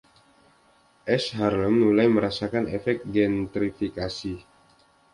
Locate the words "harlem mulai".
1.41-2.07